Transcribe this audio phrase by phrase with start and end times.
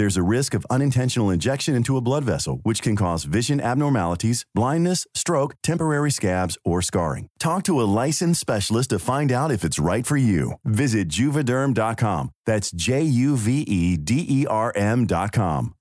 [0.00, 4.46] There's a risk of unintentional injection into a blood vessel, which can cause vision abnormalities,
[4.54, 7.28] blindness, stroke, temporary scabs, or scarring.
[7.38, 10.54] Talk to a licensed specialist to find out if it's right for you.
[10.64, 12.30] Visit juvederm.com.
[12.46, 15.74] That's J U V E D E R M.com.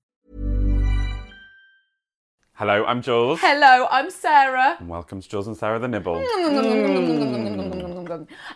[2.55, 3.39] Hello, I'm Jules.
[3.39, 4.75] Hello, I'm Sarah.
[4.81, 6.17] And welcome to Jules and Sarah the Nibble.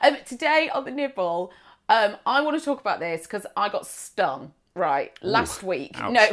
[0.01, 1.53] Um, today on the nibble,
[1.87, 4.51] um, I want to talk about this because I got stung.
[4.75, 5.91] Right, last week.
[5.99, 6.11] ouch.
[6.11, 6.25] No,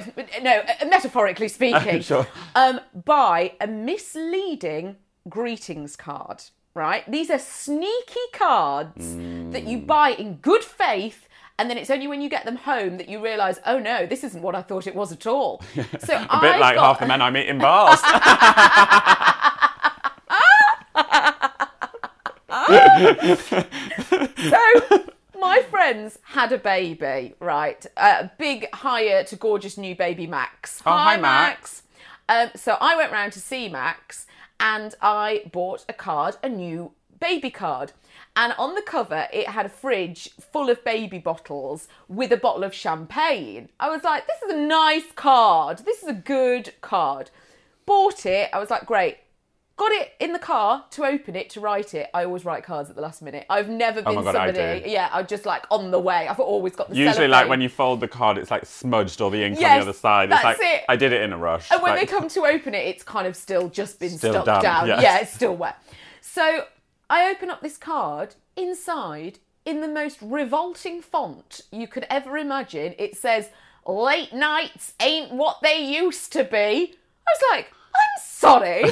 [0.42, 2.26] no, uh, metaphorically speaking, Sure.
[2.54, 4.96] um, by a misleading
[5.28, 6.42] greetings card.
[6.72, 9.16] Right, these are sneaky cards
[9.52, 11.26] that you buy in good faith.
[11.58, 14.22] And then it's only when you get them home that you realise, oh no, this
[14.24, 15.60] isn't what I thought it was at all.
[15.98, 17.98] So A bit like half the men I meet in bars.
[24.36, 25.04] So
[25.80, 27.86] friends had a baby, right?
[27.96, 30.82] A big hire to gorgeous new baby Max.
[30.84, 31.84] Oh, hi, Max.
[32.28, 34.26] Um, so I went round to see Max
[34.60, 37.92] and I bought a card, a new baby card.
[38.36, 42.62] And on the cover, it had a fridge full of baby bottles with a bottle
[42.62, 43.70] of champagne.
[43.80, 45.78] I was like, this is a nice card.
[45.86, 47.30] This is a good card.
[47.86, 48.50] Bought it.
[48.52, 49.16] I was like, great.
[49.80, 52.10] Got it in the car to open it, to write it.
[52.12, 53.46] I always write cards at the last minute.
[53.48, 54.82] I've never oh been Oh God, I somebody.
[54.82, 54.90] do.
[54.90, 56.28] Yeah, I'm just like on the way.
[56.28, 59.30] I've always got the Usually, like when you fold the card, it's like smudged or
[59.30, 60.30] the ink on the other side.
[60.30, 60.84] It's that's like it.
[60.86, 61.70] I did it in a rush.
[61.72, 64.34] And when Like, they come to open it, it's kind of still just been Still
[64.34, 64.86] stuck damp, down.
[64.86, 65.02] yes.
[65.02, 65.82] Yeah, it's still wet.
[66.20, 66.64] So
[67.08, 68.34] I open up this card.
[68.56, 73.48] Inside, in the most revolting font you could ever imagine, it says,
[73.86, 76.58] Late nights ain't what they used to be.
[76.58, 78.84] I was like, I'm sorry.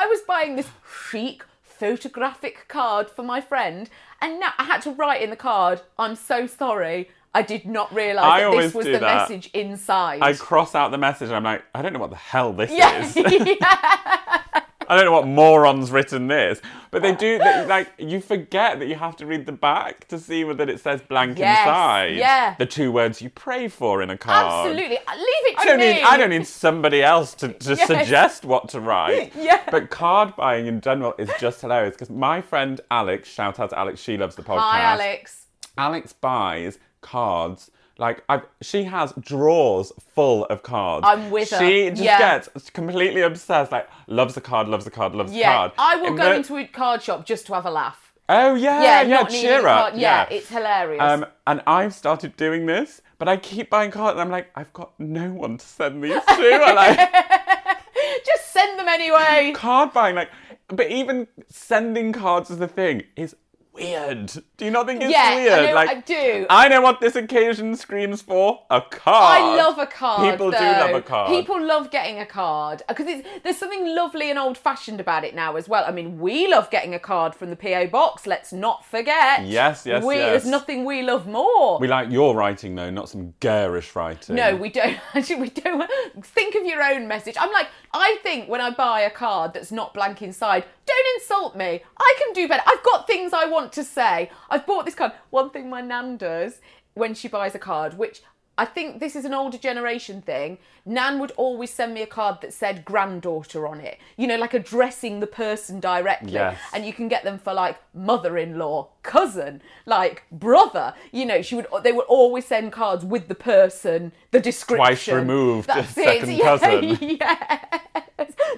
[0.00, 0.70] I was buying this
[1.10, 3.90] chic photographic card for my friend,
[4.22, 7.10] and now I had to write in the card, I'm so sorry.
[7.34, 9.02] I did not realise that this was the that.
[9.02, 10.22] message inside.
[10.22, 12.72] I cross out the message and I'm like, I don't know what the hell this
[12.72, 13.04] yeah.
[13.04, 13.14] is.
[14.90, 16.60] I don't know what moron's written this.
[16.90, 20.18] But they do, they, like, you forget that you have to read the back to
[20.18, 22.16] see whether it says blank Yes, inside.
[22.16, 22.56] yeah.
[22.58, 24.68] The two words you pray for in a card.
[24.68, 24.98] Absolutely.
[24.98, 25.92] Uh, leave it to I don't me.
[25.94, 27.86] need I don't need somebody else to, to Yes.
[27.86, 29.32] suggest what to write.
[29.40, 29.62] Yeah.
[29.70, 33.78] But card buying in general is just hilarious because my friend Alex, shout out to
[33.78, 34.58] Alex, she loves the podcast.
[34.72, 35.46] Hi, Alex.
[35.78, 37.70] Alex buys cards.
[38.00, 41.04] Like I, she has drawers full of cards.
[41.06, 41.58] I'm with her.
[41.58, 42.18] She just Yeah.
[42.18, 43.70] gets completely obsessed.
[43.70, 45.72] Like loves a card, loves a card, loves a Yeah, card.
[45.78, 48.12] I will And go the- into a card shop just to have a laugh.
[48.30, 49.90] Oh yeah, Yeah, yeah, cheer up.
[49.90, 50.00] card.
[50.00, 51.02] Yeah, it's hilarious.
[51.02, 54.72] Um, and I've started doing this, but I keep buying cards, and I'm like, I've
[54.72, 56.64] got no one to send these to.
[56.64, 56.98] I'm like,
[58.24, 59.52] Just send them anyway.
[59.54, 60.30] card buying, like,
[60.68, 63.34] but even sending cards as a thing is
[63.72, 64.26] weird.
[64.56, 65.68] Do you not think it's Yeah, I weird?
[65.68, 66.46] know- like, I do.
[66.50, 69.40] I know what this occasion screams for: a card.
[69.42, 70.30] I love a card.
[70.30, 71.30] People do love a card.
[71.30, 75.68] People love getting a card because there's something lovely and old-fashioned about it now as
[75.68, 75.84] well.
[75.86, 78.26] I mean, we love getting a card from the PO box.
[78.26, 79.44] Let's not forget.
[79.46, 80.42] Yes, yes, we, yes.
[80.42, 81.78] There's nothing we love more.
[81.78, 84.36] We like your writing though, not some garish writing.
[84.36, 84.98] No, we don't.
[85.14, 85.90] Actually, we don't.
[86.24, 87.36] Think of your own message.
[87.38, 91.56] I'm like, I think when I buy a card that's not blank inside, don't insult
[91.56, 91.82] me.
[91.98, 92.62] I can do better.
[92.66, 94.30] I've got things I want to say.
[94.48, 95.12] I've bought this card.
[95.30, 96.60] One thing my nan does
[96.94, 98.22] when she buys a card, which
[98.60, 100.58] I think this is an older generation thing.
[100.84, 103.98] Nan would always send me a card that said granddaughter on it.
[104.18, 106.32] You know, like addressing the person directly.
[106.32, 106.58] Yes.
[106.74, 110.92] And you can get them for like mother-in-law, cousin, like brother.
[111.10, 111.68] You know, she would.
[111.82, 114.84] They would always send cards with the person, the description.
[114.84, 116.36] Twice removed, That's second it.
[116.40, 116.98] Yeah, cousin.
[117.20, 117.79] yes.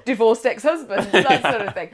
[0.05, 1.91] Divorced ex-husband, that sort of thing.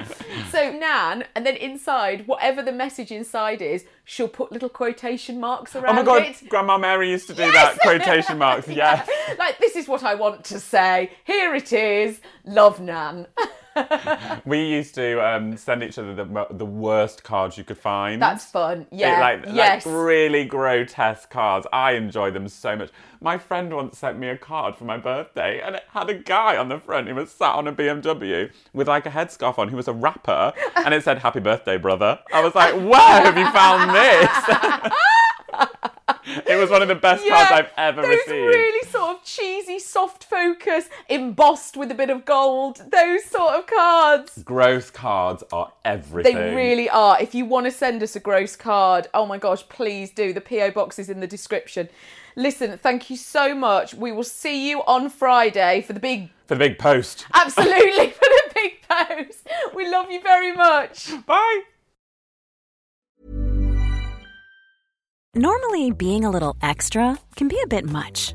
[0.50, 5.76] So Nan, and then inside, whatever the message inside is, she'll put little quotation marks
[5.76, 5.90] around it.
[5.90, 6.48] Oh my god, it.
[6.48, 7.78] Grandma Mary used to do that.
[7.80, 9.04] Quotation marks, Yeah.
[9.38, 11.10] Like this is what I want to say.
[11.24, 12.20] Here it is.
[12.44, 13.26] Love Nan.
[14.44, 18.20] We used to um, send each other the, the worst cards you could find.
[18.20, 18.82] That's fun.
[18.82, 19.20] It, Yeah.
[19.20, 19.84] like, yes.
[19.86, 21.66] like really grotesque cards.
[21.72, 22.90] I enjoy them so much.
[23.20, 26.56] My friend once sent me a card for my birthday and it had a guy
[26.56, 29.76] on the front who was sat on a BMW with like a headscarf on who
[29.76, 32.20] was a rapper and it said, Happy birthday, brother.
[32.32, 34.92] I was like, Where have you found this?
[36.46, 38.28] it was one of the best cards I've ever received.
[38.28, 42.82] really sort cheesy, soft focus, embossed with a bit of gold.
[42.90, 44.42] Those sort of cards.
[44.44, 46.34] Gross cards are everything.
[46.34, 47.20] They really are.
[47.20, 50.32] If you want to send us a gross card, oh my gosh, please do.
[50.32, 51.88] The PO box is in the description.
[52.36, 53.94] Listen, thank you so much.
[53.94, 57.26] We will see you on Friday for the big, For the big post.
[57.34, 59.46] absolutely for the big post.
[59.74, 61.10] We love you very much.
[61.26, 61.62] Bye.
[65.34, 68.34] Normally, being a little extra can be a bit much,